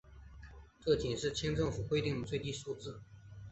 [0.83, 2.99] 这仅是清政府规定的最低数字。